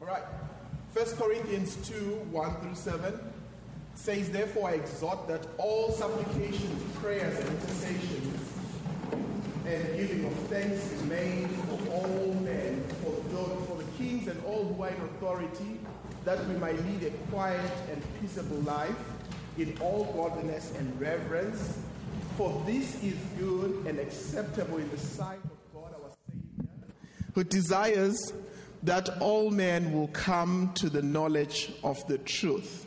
[0.00, 0.22] All right.
[0.94, 1.94] First Corinthians 2
[2.30, 3.18] 1 through 7
[3.94, 8.52] says, Therefore I exhort that all supplications, prayers, and intercessions
[9.66, 14.40] and giving of thanks is made for all men, for the, for the kings and
[14.44, 15.80] all who are in authority,
[16.24, 18.96] that we might lead a quiet and peaceable life
[19.58, 21.78] in all godliness and reverence.
[22.36, 26.68] For this is good and acceptable in the sight of God our Savior,
[27.34, 28.32] who desires
[28.86, 32.86] that all men will come to the knowledge of the truth.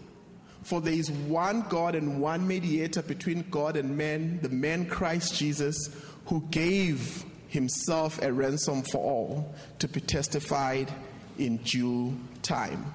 [0.64, 5.36] For there is one God and one mediator between God and men, the man Christ
[5.36, 5.90] Jesus,
[6.26, 10.92] who gave himself a ransom for all to be testified
[11.38, 12.94] in due time.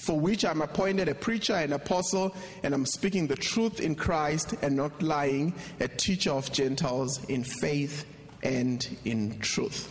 [0.00, 4.54] For which I'm appointed a preacher and apostle, and I'm speaking the truth in Christ
[4.62, 8.04] and not lying, a teacher of Gentiles in faith
[8.42, 9.90] and in truth.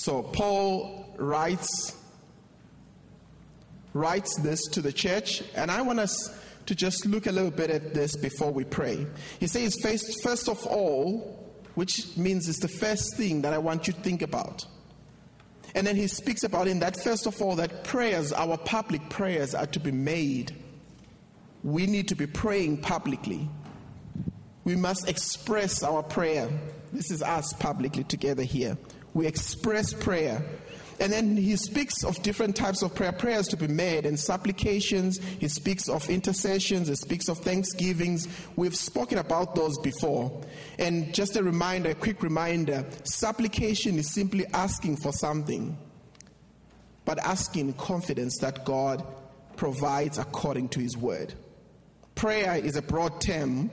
[0.00, 1.94] So Paul writes
[3.92, 6.34] writes this to the church, and I want us
[6.64, 9.06] to just look a little bit at this before we pray.
[9.40, 11.38] He says, first, first of all,
[11.74, 14.64] which means it's the first thing that I want you to think about.
[15.74, 19.54] And then he speaks about in that, first of all, that prayers, our public prayers,
[19.54, 20.56] are to be made.
[21.62, 23.50] We need to be praying publicly.
[24.64, 26.48] We must express our prayer.
[26.90, 28.78] This is us publicly together here.
[29.14, 30.42] We express prayer
[31.00, 35.18] and then he speaks of different types of prayer, prayers to be made and supplications.
[35.18, 36.88] He speaks of intercessions.
[36.88, 38.28] He speaks of thanksgivings.
[38.54, 40.44] We've spoken about those before.
[40.78, 45.78] And just a reminder, a quick reminder supplication is simply asking for something,
[47.06, 49.02] but asking in confidence that God
[49.56, 51.32] provides according to his word.
[52.14, 53.70] Prayer is a broad term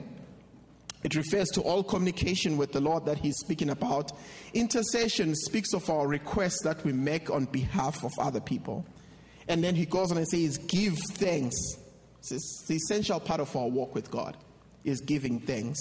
[1.04, 4.12] it refers to all communication with the Lord that he's speaking about.
[4.52, 8.84] Intercession speaks of our requests that we make on behalf of other people.
[9.46, 11.56] And then he goes on and says, Give thanks.
[12.20, 14.36] It's the essential part of our walk with God
[14.84, 15.78] is giving thanks.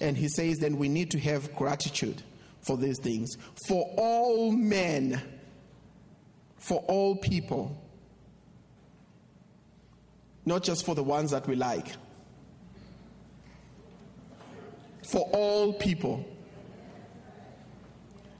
[0.00, 2.22] And he says, then we need to have gratitude
[2.62, 3.36] for these things.
[3.66, 5.20] For all men,
[6.58, 7.76] for all people,
[10.46, 11.88] not just for the ones that we like
[15.10, 16.24] for all people.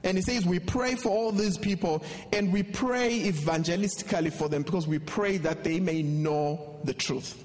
[0.03, 4.63] And he says, We pray for all these people and we pray evangelistically for them
[4.63, 7.43] because we pray that they may know the truth.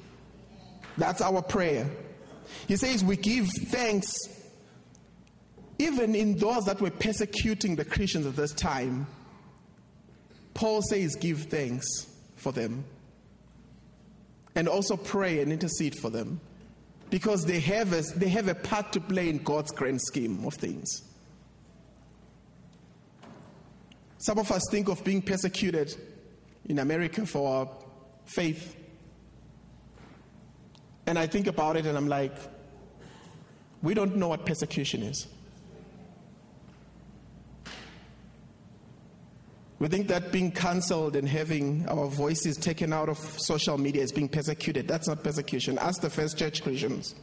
[0.96, 1.90] That's our prayer.
[2.68, 4.14] He says, We give thanks
[5.78, 9.06] even in those that were persecuting the Christians at this time.
[10.54, 11.86] Paul says, Give thanks
[12.36, 12.84] for them.
[14.54, 16.40] And also pray and intercede for them
[17.10, 20.54] because they have, a, they have a part to play in God's grand scheme of
[20.54, 21.02] things.
[24.18, 25.94] Some of us think of being persecuted
[26.64, 27.68] in America for our
[28.24, 28.76] faith.
[31.06, 32.36] And I think about it and I'm like,
[33.82, 35.28] we don't know what persecution is.
[39.78, 44.10] We think that being cancelled and having our voices taken out of social media is
[44.10, 44.88] being persecuted.
[44.88, 45.78] That's not persecution.
[45.78, 47.14] Ask the first church Christians.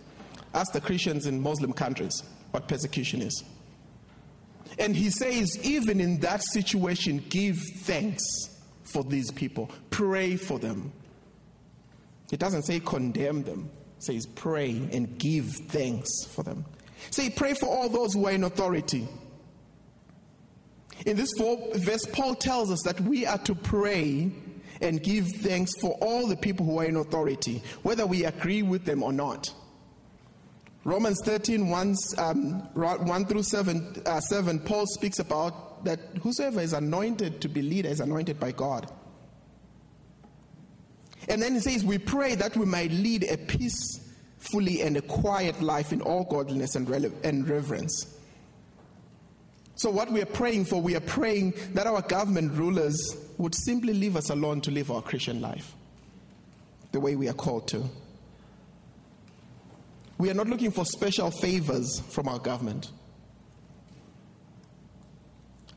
[0.54, 2.22] Ask the Christians in Muslim countries
[2.52, 3.44] what persecution is.
[4.78, 8.24] And he says, even in that situation, give thanks
[8.84, 10.92] for these people, pray for them.
[12.32, 16.66] It doesn't say condemn them, it says pray and give thanks for them.
[17.12, 19.08] Say, pray for all those who are in authority.
[21.06, 24.32] In this verse, Paul tells us that we are to pray
[24.82, 28.86] and give thanks for all the people who are in authority, whether we agree with
[28.86, 29.54] them or not.
[30.84, 36.74] Romans 13, 1, um, 1 through 7, uh, 7, Paul speaks about that whosoever is
[36.74, 38.92] anointed to be leader is anointed by God.
[41.30, 45.62] And then he says, We pray that we might lead a peacefully and a quiet
[45.62, 48.18] life in all godliness and, and reverence.
[49.76, 53.94] So, what we are praying for, we are praying that our government rulers would simply
[53.94, 55.74] leave us alone to live our Christian life
[56.92, 57.84] the way we are called to.
[60.20, 62.92] We are not looking for special favors from our government.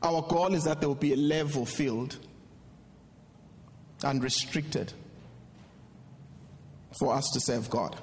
[0.03, 2.17] Our goal is that there will be a level field,
[4.03, 4.93] unrestricted,
[6.99, 7.99] for us to serve God.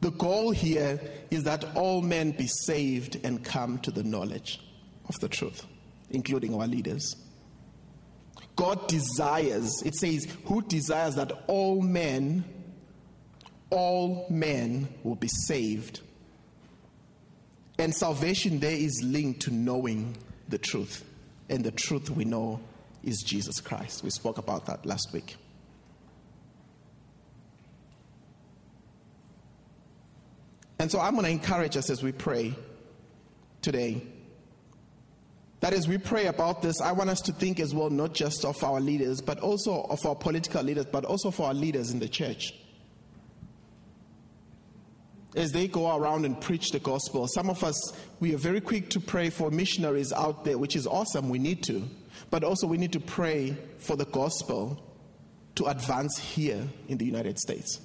[0.00, 1.00] The goal here
[1.30, 4.60] is that all men be saved and come to the knowledge
[5.08, 5.64] of the truth,
[6.10, 7.16] including our leaders.
[8.56, 12.44] God desires, it says, who desires that all men,
[13.70, 16.00] all men will be saved
[17.78, 20.16] And salvation there is linked to knowing
[20.48, 21.04] the truth.
[21.48, 22.60] And the truth we know
[23.04, 24.02] is Jesus Christ.
[24.02, 25.36] We spoke about that last week.
[30.86, 32.54] And so I'm going to encourage us as we pray
[33.60, 34.06] today.
[35.58, 38.44] That as we pray about this, I want us to think as well, not just
[38.44, 41.98] of our leaders, but also of our political leaders, but also for our leaders in
[41.98, 42.54] the church.
[45.34, 48.88] As they go around and preach the gospel, some of us, we are very quick
[48.90, 51.82] to pray for missionaries out there, which is awesome, we need to.
[52.30, 54.80] But also, we need to pray for the gospel
[55.56, 57.80] to advance here in the United States.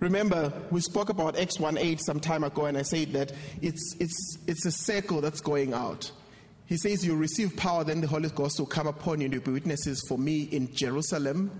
[0.00, 3.96] Remember, we spoke about Acts 1 8 some time ago, and I said that it's,
[4.00, 6.10] it's, it's a circle that's going out.
[6.64, 9.42] He says, You receive power, then the Holy Ghost will come upon you, and you'll
[9.42, 11.50] be witnesses for me in Jerusalem,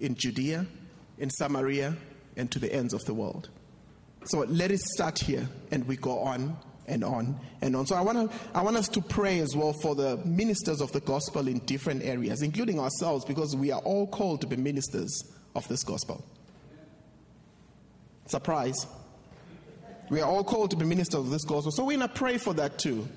[0.00, 0.66] in Judea,
[1.18, 1.96] in Samaria,
[2.36, 3.48] and to the ends of the world.
[4.24, 6.56] So let it start here, and we go on
[6.86, 7.86] and on and on.
[7.86, 10.90] So I want to I want us to pray as well for the ministers of
[10.90, 15.22] the gospel in different areas, including ourselves, because we are all called to be ministers
[15.54, 16.24] of this gospel.
[18.26, 18.86] Surprise.
[20.10, 21.72] We are all called to be ministers of this gospel.
[21.72, 23.08] So we're going to pray for that too.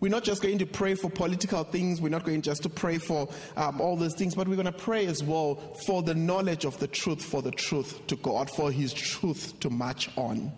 [0.00, 2.00] We're not just going to pray for political things.
[2.00, 4.72] We're not going just to pray for um, all those things, but we're going to
[4.72, 8.72] pray as well for the knowledge of the truth, for the truth to God, for
[8.72, 10.52] His truth to march on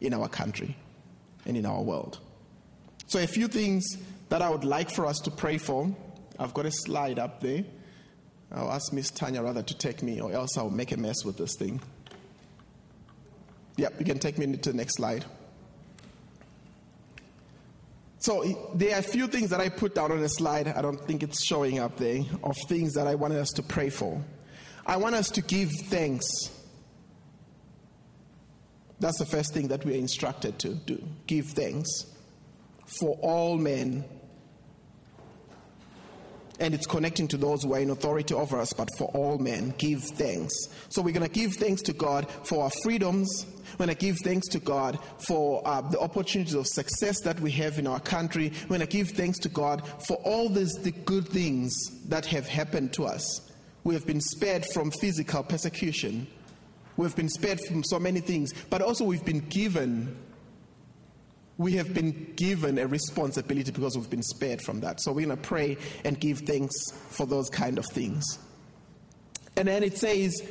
[0.00, 0.76] in our country
[1.46, 2.18] and in our world.
[3.06, 3.96] So, a few things
[4.28, 5.94] that I would like for us to pray for.
[6.38, 7.64] I've got a slide up there.
[8.50, 11.36] I'll ask Miss Tanya rather to take me, or else I'll make a mess with
[11.36, 11.80] this thing.
[13.76, 15.24] Yep, you can take me to the next slide.
[18.18, 20.68] So there are a few things that I put down on the slide.
[20.68, 23.88] I don't think it's showing up there of things that I wanted us to pray
[23.88, 24.22] for.
[24.84, 26.26] I want us to give thanks.
[28.98, 31.02] That's the first thing that we are instructed to do.
[31.26, 31.88] Give thanks
[32.98, 34.04] for all men
[36.60, 39.74] and it's connecting to those who are in authority over us, but for all men,
[39.78, 40.54] give thanks.
[40.90, 43.46] So we're going to give thanks to God for our freedoms.
[43.72, 47.50] We're going to give thanks to God for uh, the opportunities of success that we
[47.52, 48.52] have in our country.
[48.64, 51.72] We're going to give thanks to God for all these the good things
[52.08, 53.50] that have happened to us.
[53.82, 56.26] We have been spared from physical persecution.
[56.96, 60.14] We've been spared from so many things, but also we've been given
[61.60, 64.98] we have been given a responsibility because we've been spared from that.
[64.98, 65.76] So we're going to pray
[66.06, 66.74] and give thanks
[67.10, 68.24] for those kind of things.
[69.58, 70.42] And then it says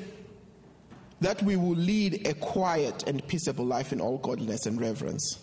[1.21, 5.39] that we will lead a quiet and peaceable life in all godliness and reverence.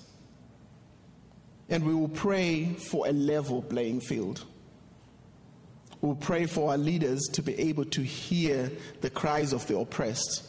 [1.68, 4.44] And we will pray for a level playing field.
[6.00, 8.70] We'll pray for our leaders to be able to hear
[9.00, 10.46] the cries of the oppressed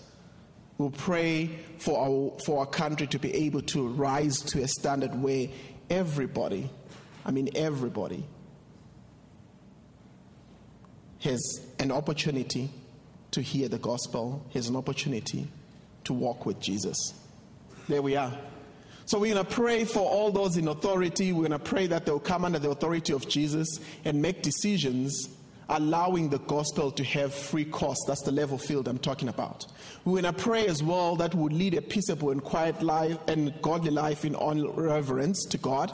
[0.77, 5.15] We'll pray for our, for our country to be able to rise to a standard
[5.21, 5.47] where
[5.89, 6.69] everybody,
[7.25, 8.23] I mean, everybody,
[11.21, 11.39] has
[11.79, 12.69] an opportunity
[13.31, 15.47] to hear the gospel, has an opportunity
[16.03, 17.13] to walk with Jesus.
[17.87, 18.37] There we are.
[19.05, 21.31] So we're going to pray for all those in authority.
[21.31, 25.29] We're going to pray that they'll come under the authority of Jesus and make decisions
[25.69, 27.97] allowing the gospel to have free course.
[28.07, 29.65] That's the level field I'm talking about.
[30.05, 33.53] We're going to pray as well that would lead a peaceable and quiet life and
[33.61, 35.91] godly life in all reverence to God,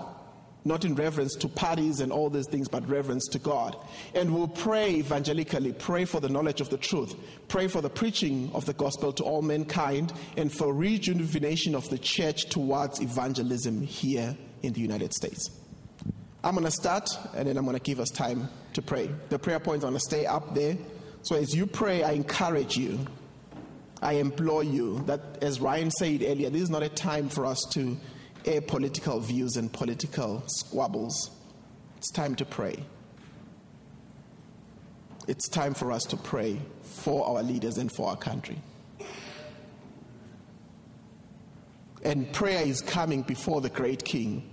[0.65, 3.75] not in reverence to parties and all these things, but reverence to God.
[4.13, 7.15] And we'll pray evangelically, pray for the knowledge of the truth,
[7.47, 11.97] pray for the preaching of the gospel to all mankind, and for rejuvenation of the
[11.97, 15.62] church towards evangelism here in the United States.
[16.43, 19.09] I'm going to start and then I'm going to give us time to pray.
[19.29, 20.77] The prayer points are going to stay up there.
[21.21, 22.99] So as you pray, I encourage you,
[24.01, 27.63] I implore you that, as Ryan said earlier, this is not a time for us
[27.71, 27.97] to
[28.45, 31.31] air political views and political squabbles.
[31.97, 32.83] It's time to pray.
[35.29, 38.61] It's time for us to pray for our leaders and for our country.
[42.03, 44.52] And prayer is coming before the great King.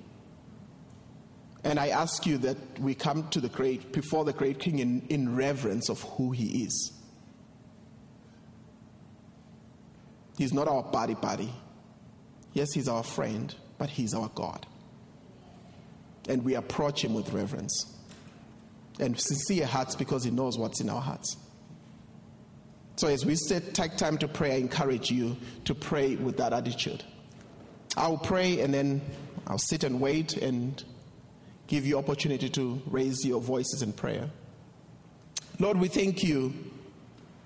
[1.62, 5.06] And I ask you that we come to the great, before the great king in,
[5.08, 6.92] in reverence of who he is.
[10.38, 11.52] He's not our body buddy.
[12.54, 14.66] Yes, he's our friend, but he's our God.
[16.28, 17.94] And we approach him with reverence
[18.98, 21.36] and sincere hearts because he knows what's in our hearts.
[22.96, 26.52] So as we set, take time to pray, I encourage you to pray with that
[26.52, 27.02] attitude.
[27.96, 29.00] I'll pray and then
[29.46, 30.82] I'll sit and wait and
[31.70, 34.28] give you opportunity to raise your voices in prayer.
[35.60, 36.52] Lord, we thank you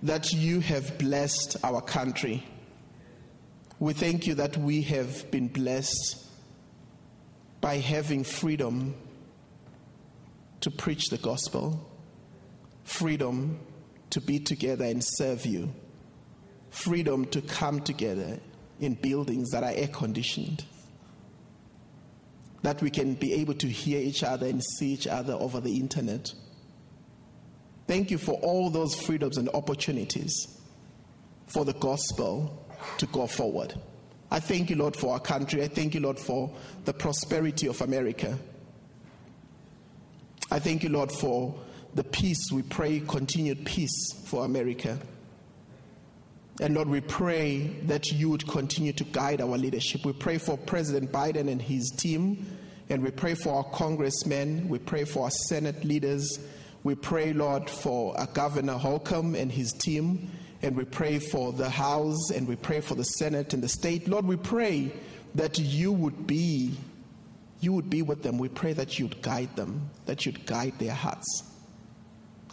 [0.02, 2.42] that you have blessed our country.
[3.78, 6.26] We thank you that we have been blessed
[7.60, 8.94] by having freedom
[10.60, 11.86] to preach the gospel,
[12.84, 13.60] freedom
[14.08, 15.70] to be together and serve you,
[16.70, 18.40] freedom to come together
[18.80, 20.64] in buildings that are air conditioned,
[22.64, 25.76] that we can be able to hear each other and see each other over the
[25.76, 26.32] internet.
[27.86, 30.34] Thank you for all those freedoms and opportunities
[31.46, 32.66] for the gospel
[32.96, 33.74] to go forward.
[34.30, 35.62] I thank you, Lord, for our country.
[35.62, 36.50] I thank you, Lord, for
[36.86, 38.38] the prosperity of America.
[40.50, 41.54] I thank you, Lord, for
[41.92, 42.50] the peace.
[42.50, 44.98] We pray continued peace for America.
[46.60, 50.04] And Lord, we pray that you would continue to guide our leadership.
[50.04, 52.46] We pray for President Biden and his team,
[52.88, 54.68] and we pray for our congressmen.
[54.68, 56.38] We pray for our Senate leaders.
[56.84, 60.30] We pray, Lord, for our Governor Holcomb and his team
[60.64, 64.08] and we pray for the House and we pray for the Senate and the state.
[64.08, 64.94] Lord, we pray
[65.34, 66.74] that you would be
[67.60, 68.38] you would be with them.
[68.38, 71.44] We pray that you'd guide them, that you'd guide their hearts.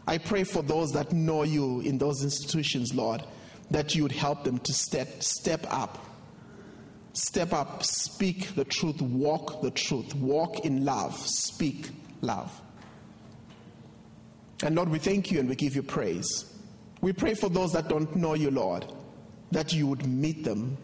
[0.07, 3.23] I pray for those that know you in those institutions, Lord,
[3.71, 6.05] that you would help them to step step up.
[7.13, 11.89] Step up, speak the truth, walk the truth, walk in love, speak
[12.21, 12.61] love.
[14.63, 16.45] And Lord, we thank you and we give you praise.
[17.01, 18.85] We pray for those that don't know you, Lord,
[19.51, 20.77] that you would meet them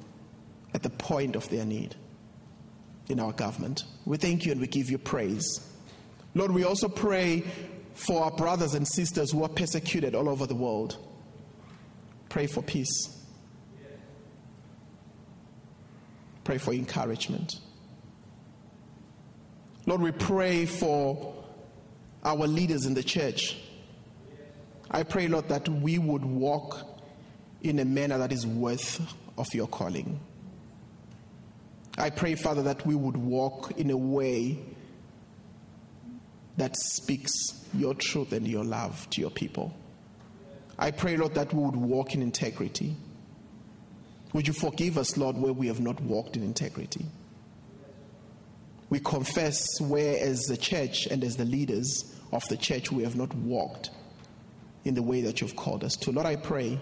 [0.73, 1.95] at the point of their need
[3.07, 3.85] in our government.
[4.05, 5.61] We thank you and we give you praise.
[6.33, 7.43] Lord, we also pray
[7.93, 10.97] for our brothers and sisters who are persecuted all over the world.
[12.29, 13.09] Pray for peace.
[16.43, 17.59] Pray for encouragement.
[19.85, 21.33] Lord, we pray for
[22.23, 23.57] our leaders in the church
[24.89, 26.85] I pray, Lord, that we would walk
[27.61, 29.01] in a manner that is worth
[29.37, 30.19] of your calling.
[31.97, 34.59] I pray, Father, that we would walk in a way
[36.55, 37.31] that speaks
[37.73, 39.73] your truth and your love to your people.
[40.79, 42.95] I pray, Lord, that we would walk in integrity.
[44.33, 47.05] Would you forgive us, Lord, where we have not walked in integrity?
[48.89, 53.15] We confess where, as the church and as the leaders of the church, we have
[53.15, 53.89] not walked
[54.85, 56.11] in the way that you've called us to.
[56.11, 56.79] Lord, I pray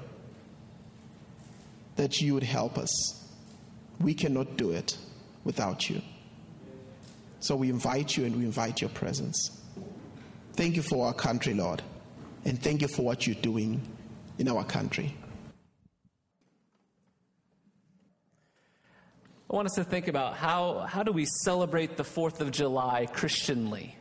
[1.96, 3.24] that you would help us.
[4.00, 4.98] We cannot do it
[5.44, 6.02] without you.
[7.40, 9.62] So we invite you and we invite your presence.
[10.54, 11.82] Thank you for our country, Lord,
[12.46, 13.82] and thank you for what you're doing
[14.38, 15.16] in our country.
[19.50, 23.08] I want us to think about how, how do we celebrate the 4th of July
[23.12, 23.96] Christianly?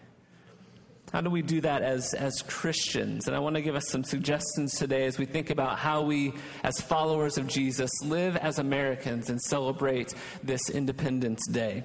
[1.12, 3.28] How do we do that as, as Christians?
[3.28, 6.32] And I want to give us some suggestions today as we think about how we,
[6.64, 11.84] as followers of Jesus, live as Americans and celebrate this Independence Day.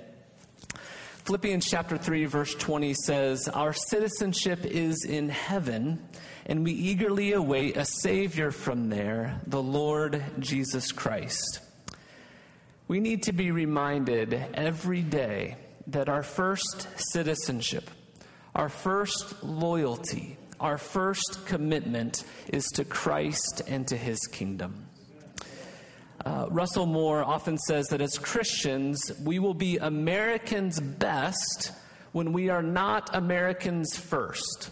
[1.30, 6.04] Philippians chapter 3, verse 20 says, Our citizenship is in heaven,
[6.48, 11.60] and we eagerly await a Savior from there, the Lord Jesus Christ.
[12.88, 17.92] We need to be reminded every day that our first citizenship,
[18.56, 24.89] our first loyalty, our first commitment is to Christ and to his kingdom.
[26.26, 31.72] Uh, Russell Moore often says that as Christians, we will be Americans best
[32.12, 34.72] when we are not Americans first.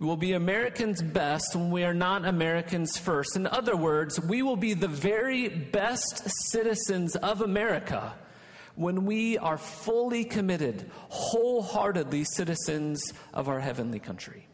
[0.00, 3.36] We will be Americans best when we are not Americans first.
[3.36, 8.14] In other words, we will be the very best citizens of America
[8.76, 14.48] when we are fully committed, wholeheartedly citizens of our heavenly country.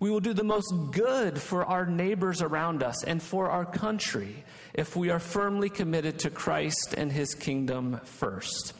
[0.00, 4.44] We will do the most good for our neighbors around us and for our country
[4.74, 8.74] if we are firmly committed to Christ and his kingdom first.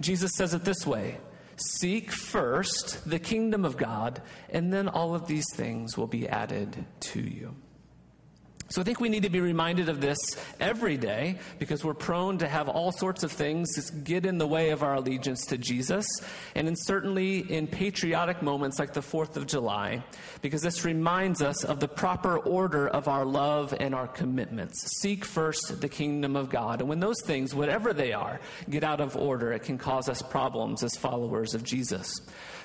[0.00, 1.18] Jesus says it this way
[1.56, 6.84] Seek first the kingdom of God, and then all of these things will be added
[7.00, 7.56] to you.
[8.70, 10.18] So I think we need to be reminded of this
[10.60, 14.70] every day because we're prone to have all sorts of things get in the way
[14.70, 16.06] of our allegiance to Jesus.
[16.54, 20.04] And in certainly in patriotic moments like the 4th of July,
[20.42, 25.00] because this reminds us of the proper order of our love and our commitments.
[25.00, 26.80] Seek first the kingdom of God.
[26.80, 30.20] And when those things, whatever they are, get out of order, it can cause us
[30.20, 32.12] problems as followers of Jesus.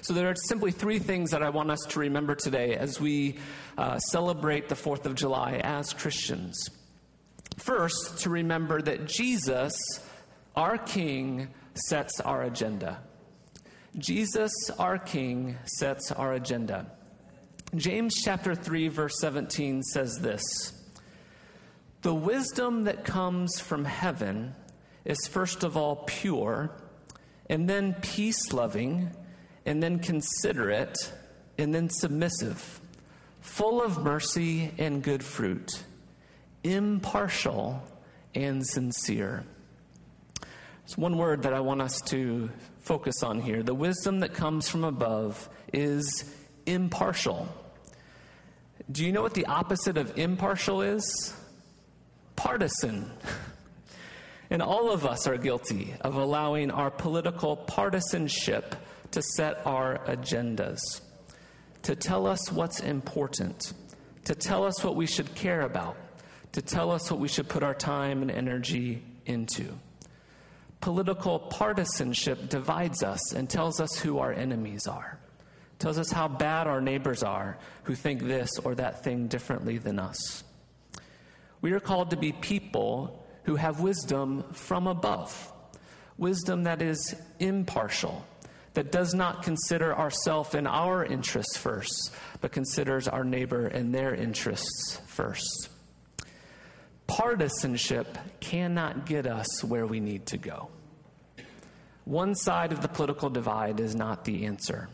[0.02, 3.38] So there are simply three things that I want us to remember today as we
[3.78, 6.70] uh, celebrate the 4th of July as Christians.
[7.58, 9.74] First, to remember that Jesus,
[10.56, 13.00] our King, sets our agenda.
[13.98, 16.88] Jesus, our King, sets our agenda.
[17.76, 20.44] James chapter 3, verse 17 says this
[22.02, 24.56] The wisdom that comes from heaven
[25.06, 26.72] is first of all pure,
[27.50, 29.12] and then peace loving,
[29.66, 31.12] and then considerate,
[31.58, 32.80] and then submissive,
[33.44, 35.84] full of mercy and good fruit,
[36.64, 37.84] impartial
[38.34, 39.44] and sincere.
[40.86, 42.50] It's one word that I want us to
[42.82, 43.62] focus on here.
[43.62, 46.34] The wisdom that comes from above is
[46.66, 47.48] impartial.
[48.92, 51.34] Do you know what the opposite of impartial is?
[52.36, 53.12] partisan.
[54.50, 58.76] And all of us are guilty of allowing our political partisanship
[59.10, 61.02] to set our agendas,
[61.84, 63.74] to tell us what's important,
[64.26, 65.96] to tell us what we should care about,
[66.54, 69.66] to tell us what we should put our time and energy into.
[70.82, 75.18] Political partisanship divides us and tells us who our enemies are,
[75.80, 80.00] tells us how bad our neighbors are who think this or that thing differently than
[80.00, 80.44] us.
[81.62, 85.52] We are called to be people who have wisdom from above,
[86.18, 88.26] wisdom that is impartial,
[88.74, 92.12] that does not consider ourself and our interests first,
[92.42, 95.70] but considers our neighbor and their interests first.
[97.06, 100.70] Partisanship cannot get us where we need to go.
[102.06, 104.90] One side of the political divide is not the answer.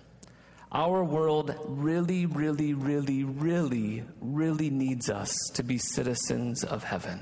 [0.72, 7.22] Our world really, really, really, really, really needs us to be citizens of heaven.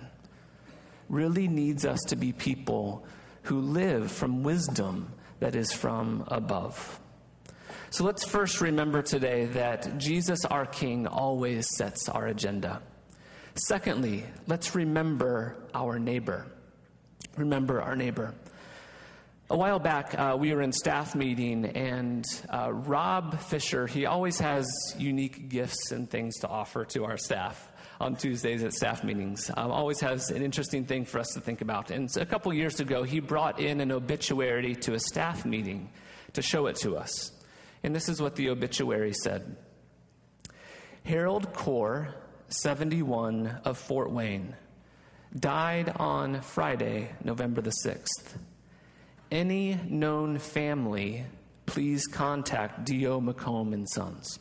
[1.07, 3.05] Really needs us to be people
[3.43, 6.99] who live from wisdom that is from above.
[7.89, 12.81] So let's first remember today that Jesus, our King, always sets our agenda.
[13.55, 16.47] Secondly, let's remember our neighbor.
[17.37, 18.33] Remember our neighbor.
[19.49, 24.39] A while back, uh, we were in staff meeting, and uh, Rob Fisher, he always
[24.39, 24.67] has
[24.97, 29.49] unique gifts and things to offer to our staff on Tuesdays at staff meetings.
[29.55, 31.91] Um, always has an interesting thing for us to think about.
[31.91, 35.89] And a couple years ago, he brought in an obituary to a staff meeting
[36.33, 37.31] to show it to us.
[37.83, 39.57] And this is what the obituary said
[41.03, 42.13] Harold Core,
[42.49, 44.55] 71, of Fort Wayne,
[45.37, 48.37] died on Friday, November the 6th
[49.31, 51.25] any known family,
[51.65, 53.21] please contact D.O.
[53.21, 54.39] McComb and Sons.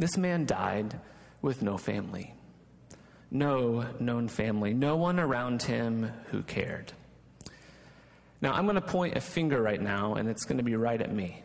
[0.00, 0.98] This man died
[1.42, 2.32] with no family.
[3.30, 4.72] No known family.
[4.72, 6.90] No one around him who cared.
[8.40, 10.98] Now, I'm going to point a finger right now, and it's going to be right
[11.02, 11.42] at me.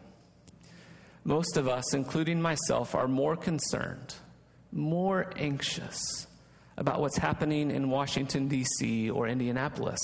[1.25, 4.15] Most of us, including myself, are more concerned,
[4.71, 6.25] more anxious
[6.77, 9.09] about what's happening in Washington, D.C.
[9.09, 9.99] or Indianapolis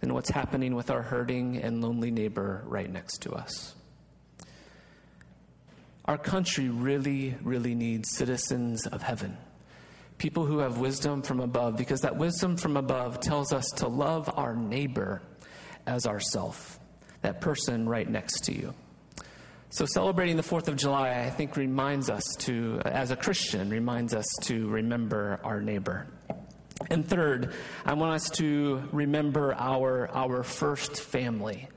[0.00, 3.74] than what's happening with our hurting and lonely neighbor right next to us.
[6.08, 9.36] Our country really, really needs citizens of heaven,
[10.18, 14.30] people who have wisdom from above, because that wisdom from above tells us to love
[14.36, 15.20] our neighbor
[15.84, 16.78] as ourself,
[17.22, 18.72] that person right next to you.
[19.70, 24.14] So, celebrating the 4th of July, I think, reminds us to, as a Christian, reminds
[24.14, 26.06] us to remember our neighbor.
[26.88, 27.52] And third,
[27.84, 31.68] I want us to remember our, our first family.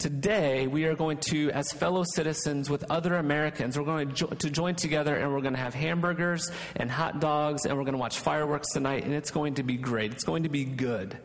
[0.00, 4.28] Today, we are going to, as fellow citizens with other Americans, we're going to, jo-
[4.28, 7.92] to join together and we're going to have hamburgers and hot dogs and we're going
[7.92, 10.10] to watch fireworks tonight and it's going to be great.
[10.10, 11.18] It's going to be good.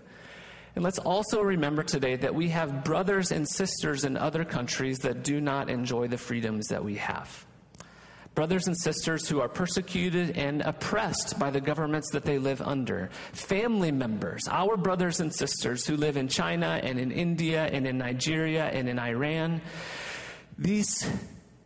[0.76, 5.24] And let's also remember today that we have brothers and sisters in other countries that
[5.24, 7.46] do not enjoy the freedoms that we have
[8.36, 13.10] brothers and sisters who are persecuted and oppressed by the governments that they live under,
[13.32, 17.98] family members, our brothers and sisters who live in China and in India and in
[17.98, 19.62] Nigeria and in Iran.
[20.58, 21.10] These,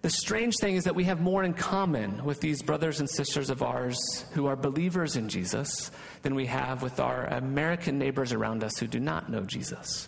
[0.03, 3.49] the strange thing is that we have more in common with these brothers and sisters
[3.49, 8.63] of ours who are believers in Jesus than we have with our American neighbors around
[8.63, 10.07] us who do not know Jesus.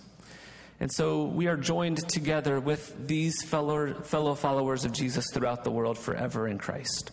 [0.82, 5.70] And so we are joined together with these fellow, fellow followers of Jesus throughout the
[5.70, 7.12] world forever in Christ.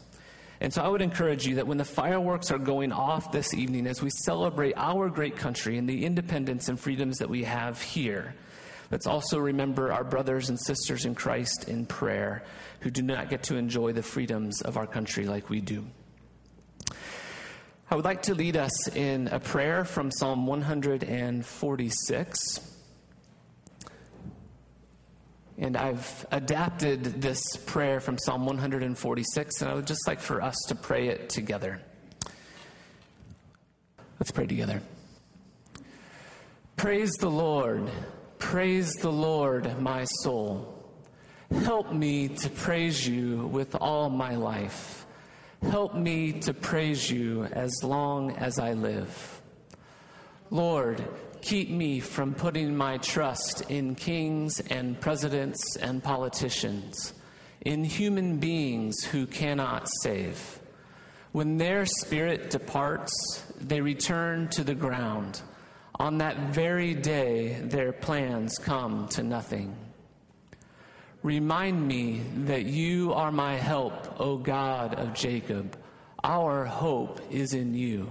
[0.63, 3.87] And so I would encourage you that when the fireworks are going off this evening
[3.87, 8.35] as we celebrate our great country and the independence and freedoms that we have here,
[8.91, 12.45] let's also remember our brothers and sisters in Christ in prayer
[12.81, 15.85] who do not get to enjoy the freedoms of our country like we do.
[17.91, 22.78] I would like to lead us in a prayer from Psalm 146.
[25.61, 30.57] And I've adapted this prayer from Psalm 146, and I would just like for us
[30.69, 31.81] to pray it together.
[34.21, 34.81] Let's pray together.
[36.77, 37.91] Praise the Lord.
[38.39, 40.75] Praise the Lord, my soul.
[41.51, 45.07] Help me to praise you with all my life.
[45.63, 49.43] Help me to praise you as long as I live.
[50.51, 51.05] Lord,
[51.43, 57.15] keep me from putting my trust in kings and presidents and politicians,
[57.63, 60.61] in human beings who cannot save.
[61.33, 63.13] When their spirit departs,
[63.61, 65.43] they return to the ground.
[65.97, 69.77] On that very day, their plans come to nothing.
[71.23, 75.77] Remind me that you are my help, O God of Jacob.
[76.23, 78.09] Our hope is in you.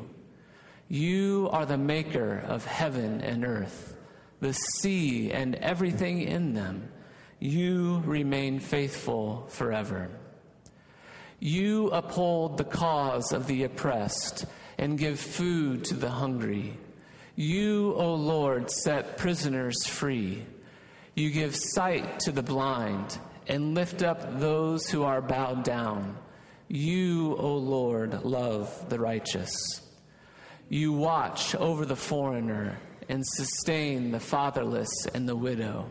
[0.89, 3.97] You are the maker of heaven and earth,
[4.39, 6.89] the sea and everything in them.
[7.39, 10.09] You remain faithful forever.
[11.39, 14.45] You uphold the cause of the oppressed
[14.77, 16.77] and give food to the hungry.
[17.35, 20.45] You, O Lord, set prisoners free.
[21.15, 26.17] You give sight to the blind and lift up those who are bowed down.
[26.67, 29.86] You, O Lord, love the righteous.
[30.69, 32.77] You watch over the foreigner
[33.07, 35.89] and sustain the fatherless and the widow,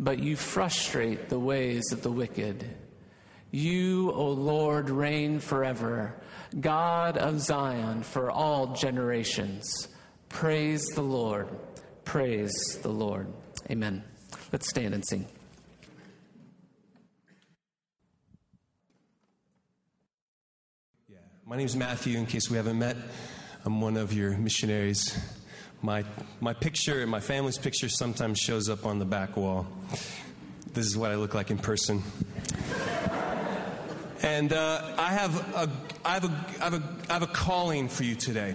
[0.00, 2.68] but you frustrate the ways of the wicked.
[3.52, 6.20] You, O Lord, reign forever,
[6.58, 9.88] God of Zion for all generations.
[10.28, 11.48] Praise the Lord.
[12.04, 13.28] Praise the Lord.
[13.70, 14.02] Amen.
[14.52, 15.26] Let's stand and sing.
[21.08, 21.18] Yeah.
[21.46, 22.96] My name is Matthew, in case we haven't met.
[23.62, 25.18] I'm one of your missionaries.
[25.82, 26.02] My,
[26.40, 29.66] my picture and my family's picture sometimes shows up on the back wall.
[30.72, 32.02] This is what I look like in person.
[34.22, 35.70] and uh, I, have a,
[36.06, 38.54] I, have a, I, have a, I have a calling for you today.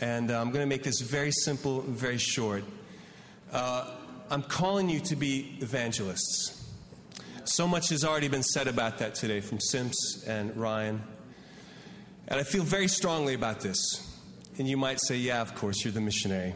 [0.00, 2.64] And uh, I'm going to make this very simple, very short.
[3.52, 3.92] Uh,
[4.28, 6.68] I'm calling you to be evangelists.
[7.44, 11.00] So much has already been said about that today from Simps and Ryan.
[12.26, 14.08] And I feel very strongly about this.
[14.58, 16.54] And you might say, yeah, of course, you're the missionary.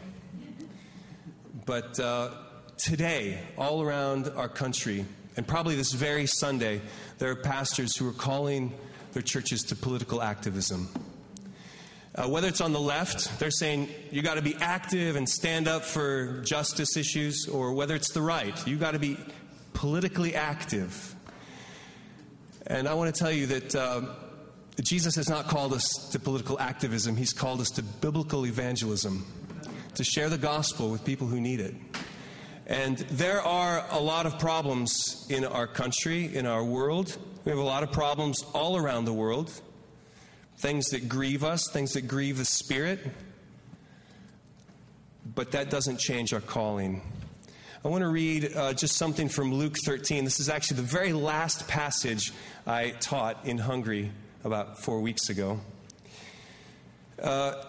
[1.65, 2.29] But uh,
[2.77, 5.03] today, all around our country,
[5.35, 6.81] and probably this very Sunday,
[7.17, 8.71] there are pastors who are calling
[9.13, 10.89] their churches to political activism.
[12.13, 15.67] Uh, whether it's on the left, they're saying you got to be active and stand
[15.67, 19.17] up for justice issues, or whether it's the right, you got to be
[19.73, 21.15] politically active.
[22.67, 24.01] And I want to tell you that uh,
[24.83, 29.25] Jesus has not called us to political activism, He's called us to biblical evangelism,
[29.95, 31.73] to share the gospel with people who need it.
[32.67, 37.17] And there are a lot of problems in our country, in our world.
[37.45, 39.51] We have a lot of problems all around the world
[40.57, 42.99] things that grieve us, things that grieve the Spirit.
[45.35, 47.01] But that doesn't change our calling.
[47.85, 50.23] I want to read uh, just something from Luke 13.
[50.23, 52.33] This is actually the very last passage
[52.65, 54.11] I taught in Hungary
[54.47, 55.59] about four weeks ago.
[57.21, 57.61] Uh,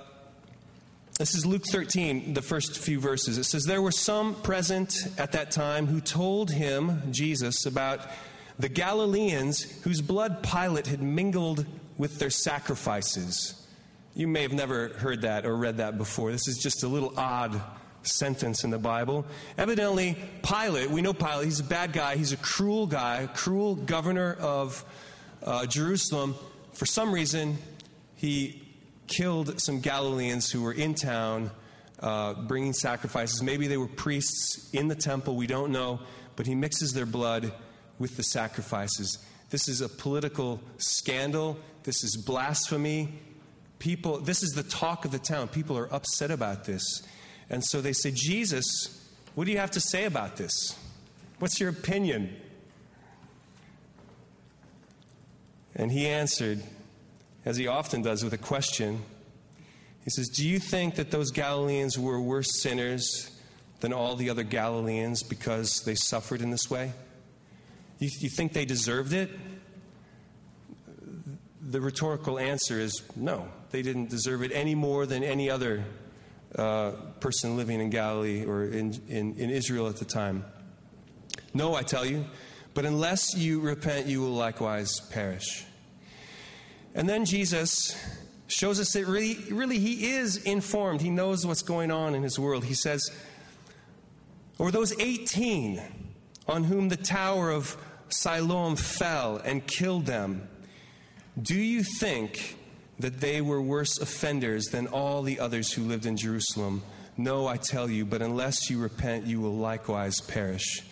[1.19, 3.37] this is Luke 13, the first few verses.
[3.37, 8.01] It says, There were some present at that time who told him, Jesus, about
[8.61, 13.67] the Galileans whose blood Pilate had mingled with their sacrifices.
[14.15, 16.31] You may have never heard that or read that before.
[16.31, 17.61] This is just a little odd
[18.03, 19.27] sentence in the Bible.
[19.57, 24.37] Evidently, Pilate, we know Pilate, he's a bad guy, he's a cruel guy, cruel governor
[24.39, 24.85] of
[25.43, 26.35] uh, Jerusalem.
[26.79, 27.59] For some reason,
[28.15, 28.63] he
[29.09, 31.51] killed some Galileans who were in town
[31.99, 33.43] uh, bringing sacrifices.
[33.43, 35.99] Maybe they were priests in the temple, we don't know,
[36.37, 37.53] but he mixes their blood
[37.99, 39.19] with the sacrifices.
[39.51, 41.59] This is a political scandal.
[41.83, 43.09] This is blasphemy.
[43.81, 45.49] People, this is the talk of the town.
[45.49, 47.03] People are upset about this.
[47.51, 50.79] And so they say, Jesus, what do you have to say about this?
[51.41, 52.37] What's your opinion?
[55.79, 56.63] And he answered,
[57.45, 59.01] as he often does, with a question.
[60.05, 63.31] He says, Do you think that those Galileans were worse sinners
[63.81, 66.93] than all the other Galileans because they suffered in this way?
[68.01, 69.31] You, you think they deserved it?
[71.63, 75.85] The rhetorical answer is no, they didn't deserve it any more than any other
[76.55, 80.45] uh, person living in Galilee or in, in, in Israel at the time.
[81.55, 82.25] No, I tell you,
[82.75, 85.65] but unless you repent, you will likewise perish.
[86.99, 87.97] And then Jesus
[88.49, 91.01] shows us that really, really he is informed.
[91.01, 92.65] He knows what's going on in his world.
[92.65, 93.09] He says,
[94.59, 95.81] Or those 18
[96.49, 97.77] on whom the tower of
[98.09, 100.49] Siloam fell and killed them,
[101.41, 102.57] do you think
[102.99, 106.83] that they were worse offenders than all the others who lived in Jerusalem?
[107.17, 110.83] No, I tell you, but unless you repent, you will likewise perish.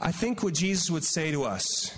[0.00, 1.94] I think what Jesus would say to us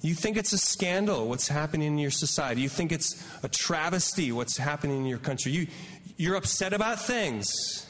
[0.00, 2.60] You think it's a scandal what's happening in your society.
[2.60, 5.52] You think it's a travesty what's happening in your country.
[5.52, 5.66] You,
[6.16, 7.84] you're upset about things.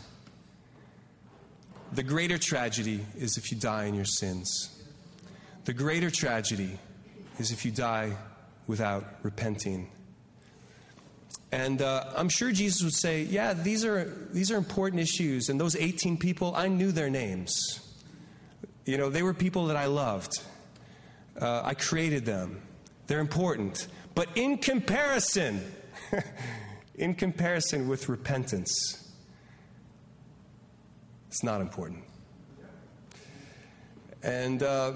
[1.93, 4.75] The greater tragedy is if you die in your sins.
[5.65, 6.79] The greater tragedy
[7.39, 8.17] is if you die
[8.67, 9.91] without repenting.
[11.51, 15.49] And uh, I'm sure Jesus would say, Yeah, these are, these are important issues.
[15.49, 17.81] And those 18 people, I knew their names.
[18.85, 20.43] You know, they were people that I loved.
[21.41, 22.61] Uh, I created them.
[23.07, 23.87] They're important.
[24.15, 25.65] But in comparison,
[26.97, 29.13] in comparison with repentance,
[31.29, 32.03] it's not important.
[34.23, 34.93] And, uh,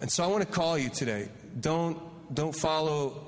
[0.00, 1.28] and so I want to call you today.
[1.60, 1.98] Don't,
[2.34, 3.26] don't follow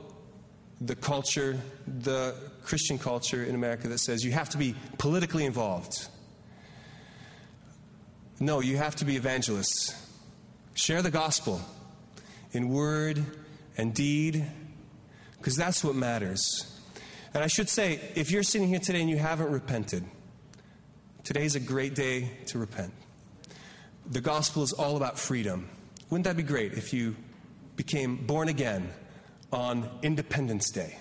[0.81, 6.09] the culture, the Christian culture in America that says you have to be politically involved.
[8.41, 9.95] No, you have to be evangelists.
[10.75, 11.61] Share the gospel
[12.53, 13.25] in word
[13.77, 14.45] and deed,
[15.39, 16.81] because that's what matters.
[17.35, 20.05] And I should say, if you're sitting here today and you haven't repented,
[21.25, 22.93] today's a great day to repent.
[24.11, 25.69] The gospel is all about freedom.
[26.11, 27.15] Wouldn't that be great if you
[27.77, 28.91] became born again
[29.53, 30.99] on Independence Day?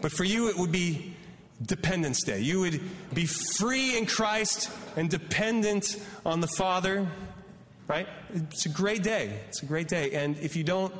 [0.00, 1.14] But for you, it would be
[1.62, 2.40] Dependence Day.
[2.40, 2.80] You would
[3.12, 7.06] be free in Christ and dependent on the Father
[7.90, 8.06] right?
[8.32, 9.40] It's a great day.
[9.48, 10.12] It's a great day.
[10.12, 10.94] And if you don't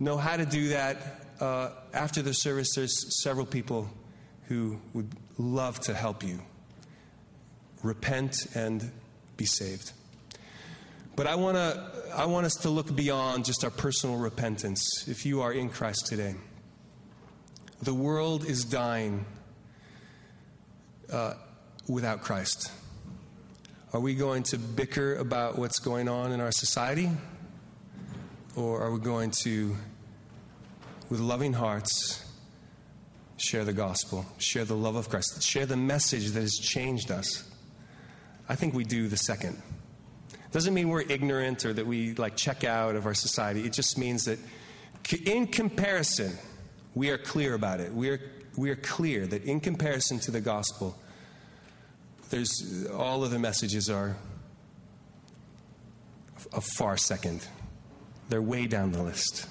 [0.00, 0.96] know how to do that,
[1.38, 3.90] uh, after the service, there's several people
[4.46, 6.40] who would love to help you
[7.82, 8.90] repent and
[9.36, 9.92] be saved.
[11.14, 15.06] But I want to I want us to look beyond just our personal repentance.
[15.08, 16.36] If you are in Christ today,
[17.82, 19.26] the world is dying
[21.12, 21.34] uh,
[21.86, 22.72] without Christ.
[23.90, 27.10] Are we going to bicker about what's going on in our society?
[28.54, 29.74] Or are we going to,
[31.08, 32.22] with loving hearts,
[33.38, 37.50] share the gospel, share the love of Christ, share the message that has changed us?
[38.46, 39.62] I think we do the second.
[40.52, 43.64] Doesn't mean we're ignorant or that we like check out of our society.
[43.64, 44.38] It just means that
[45.24, 46.36] in comparison,
[46.94, 47.94] we are clear about it.
[47.94, 48.20] We are,
[48.54, 50.94] we are clear that in comparison to the gospel,
[52.30, 54.16] there's all of the messages are
[56.52, 57.46] a far second.
[58.28, 59.46] They're way down the list.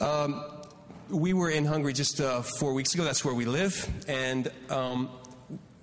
[0.00, 0.44] Um,
[1.08, 3.04] we were in Hungary just uh, four weeks ago.
[3.04, 5.10] That's where we live, and um,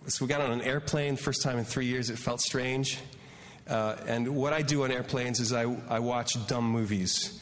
[0.07, 1.15] so we got on an airplane.
[1.15, 2.09] First time in three years.
[2.09, 2.99] It felt strange.
[3.67, 7.40] Uh, and what I do on airplanes is I, I watch dumb movies.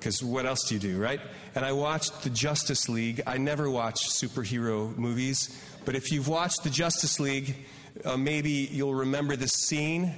[0.00, 1.20] Because what else do you do, right?
[1.54, 3.22] And I watched the Justice League.
[3.26, 7.56] I never watch superhero movies but if you've watched the Justice League,
[8.04, 10.14] uh, maybe you'll remember this scene.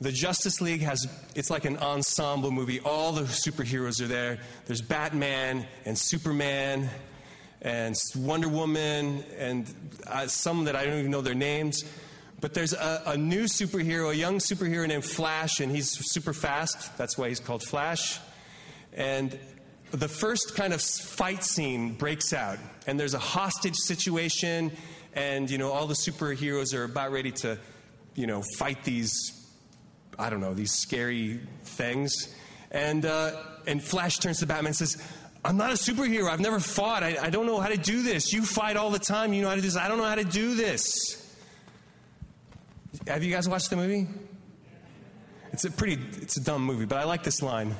[0.00, 2.80] The Justice League has, it's like an ensemble movie.
[2.80, 4.38] All the superheroes are there.
[4.66, 6.88] There's Batman and Superman
[7.60, 9.72] and Wonder Woman and
[10.06, 11.82] uh, some that I don't even know their names.
[12.40, 16.96] But there's a, a, new superhero, a young superhero named Flash, and he's super fast.
[16.96, 18.20] That's why he's called Flash.
[18.98, 19.38] And
[19.92, 24.72] the first kind of fight scene breaks out, and there's a hostage situation,
[25.14, 27.58] and you know all the superheroes are about ready to,
[28.16, 29.12] you know, fight these,
[30.18, 32.34] I don't know, these scary things,
[32.72, 35.02] and uh, and Flash turns to Batman and says.
[35.44, 36.28] I'm not a superhero.
[36.28, 37.04] I've never fought.
[37.04, 38.32] I, I don't know how to do this.
[38.32, 39.32] You fight all the time.
[39.32, 39.76] You know how to do this.
[39.76, 41.32] I don't know how to do this.
[43.06, 44.08] Have you guys watched the movie?
[45.52, 47.76] It's a pretty, it's a dumb movie, but I like this line.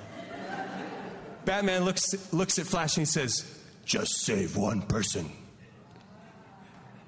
[1.48, 3.42] Batman looks, looks at Flash and he says,
[3.86, 5.30] Just save one person.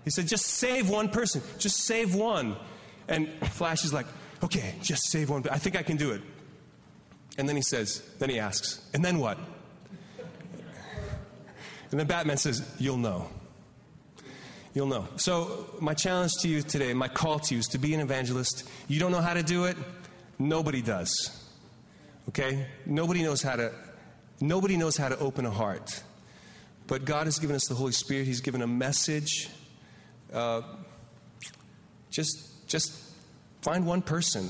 [0.02, 1.42] He said, Just save one person.
[1.58, 2.56] Just save one.
[3.06, 4.06] And Flash is like,
[4.42, 5.44] Okay, just save one.
[5.50, 6.22] I think I can do it.
[7.36, 9.36] And then he says, Then he asks, And then what?
[11.90, 13.28] And then Batman says, You'll know.
[14.72, 15.06] You'll know.
[15.16, 18.66] So, my challenge to you today, my call to you is to be an evangelist.
[18.88, 19.76] You don't know how to do it?
[20.38, 21.44] Nobody does.
[22.30, 22.68] Okay?
[22.86, 23.74] Nobody knows how to
[24.40, 26.02] Nobody knows how to open a heart.
[26.86, 28.26] But God has given us the Holy Spirit.
[28.26, 29.48] He's given a message.
[30.32, 30.62] Uh,
[32.10, 32.92] just, just
[33.60, 34.48] find one person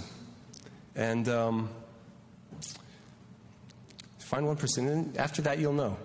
[0.95, 1.71] and um,
[4.19, 4.89] find one person.
[4.89, 5.97] And after that, you'll know.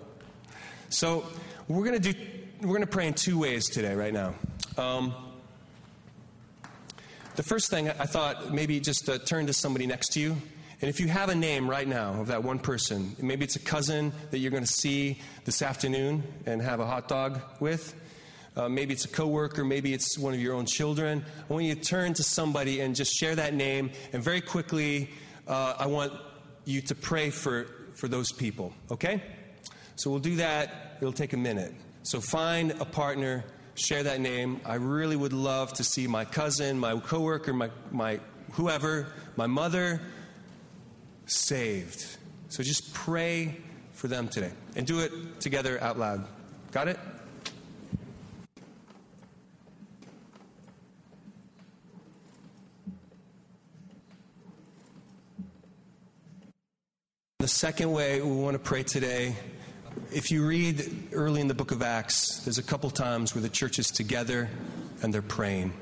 [0.88, 1.24] So
[1.68, 2.18] we're going to do.
[2.60, 4.34] We're going to pray in two ways today, right now.
[4.76, 5.14] Um,
[7.36, 10.36] the first thing I thought maybe just uh, turn to somebody next to you
[10.82, 13.60] and if you have a name right now of that one person, maybe it's a
[13.60, 17.94] cousin that you're going to see this afternoon and have a hot dog with.
[18.56, 21.24] Uh, maybe it's a coworker, maybe it's one of your own children.
[21.48, 23.90] I want you to turn to somebody and just share that name.
[24.12, 25.10] And very quickly,
[25.48, 26.12] uh, I want
[26.66, 29.22] you to pray for, for those people, okay?
[29.96, 30.98] So we'll do that.
[31.00, 31.74] It'll take a minute.
[32.02, 33.44] So find a partner,
[33.76, 34.60] share that name.
[34.64, 38.20] I really would love to see my cousin, my coworker, my, my
[38.52, 40.00] whoever, my mother
[41.26, 42.16] saved.
[42.48, 43.56] So just pray
[43.92, 46.26] for them today and do it together out loud.
[46.72, 46.98] Got it?
[57.38, 59.36] The second way we want to pray today,
[60.12, 63.48] if you read early in the book of Acts, there's a couple times where the
[63.48, 64.48] church is together
[65.02, 65.72] and they're praying.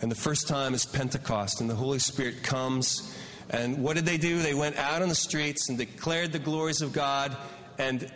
[0.00, 3.14] And the first time is Pentecost, and the Holy Spirit comes.
[3.50, 4.40] And what did they do?
[4.40, 7.36] They went out on the streets and declared the glories of God,
[7.78, 8.10] and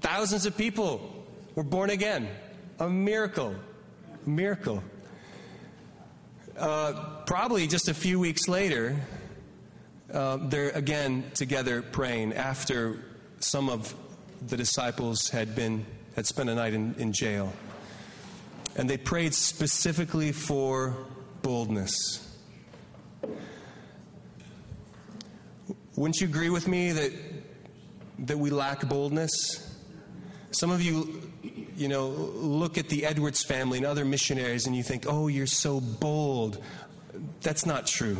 [0.00, 2.28] thousands of people were born again.
[2.78, 3.54] A miracle.
[4.24, 4.82] A miracle.
[6.56, 8.96] Uh, probably just a few weeks later,
[10.12, 13.02] uh, they're again together praying after
[13.40, 13.94] some of
[14.46, 17.52] the disciples had been had spent a night in, in jail
[18.76, 20.96] and they prayed specifically for
[21.42, 22.27] boldness
[25.98, 27.12] wouldn't you agree with me that
[28.20, 29.76] that we lack boldness
[30.50, 31.20] some of you
[31.76, 35.46] you know look at the edwards family and other missionaries and you think oh you're
[35.46, 36.62] so bold
[37.40, 38.16] that's not true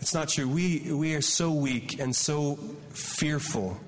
[0.00, 0.48] it's not true.
[0.48, 2.56] We, we are so weak and so
[2.90, 3.78] fearful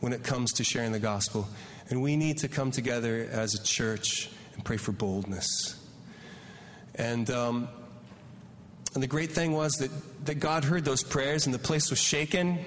[0.00, 1.48] when it comes to sharing the gospel.
[1.90, 5.78] And we need to come together as a church and pray for boldness.
[6.94, 7.68] And, um,
[8.96, 9.90] and the great thing was that,
[10.24, 12.58] that God heard those prayers and the place was shaken.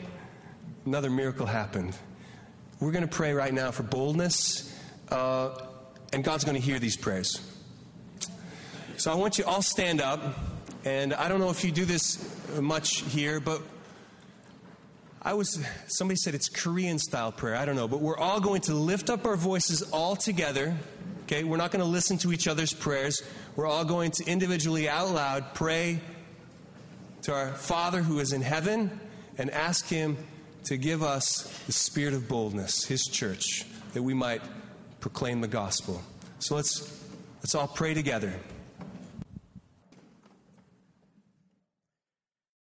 [0.86, 1.98] Another miracle happened.
[2.80, 4.72] We're going to pray right now for boldness,
[5.10, 5.60] uh,
[6.14, 7.42] and God's going to hear these prayers.
[8.98, 10.22] So I want you all stand up.
[10.86, 12.24] And I don't know if you do this
[12.62, 13.64] much here, but
[15.24, 17.56] I was, somebody said it's Korean style prayer.
[17.56, 17.88] I don't know.
[17.88, 20.78] But we're all going to lift up our voices all together.
[21.24, 21.44] Okay?
[21.44, 23.24] We're not going to listen to each other's prayers.
[23.56, 26.02] We're all going to individually, out loud, pray
[27.24, 29.00] to our Father who is in heaven
[29.38, 30.18] and ask Him
[30.66, 34.42] to give us the spirit of boldness, His church, that we might
[35.00, 36.02] proclaim the gospel.
[36.40, 37.04] So let's,
[37.38, 38.34] let's all pray together.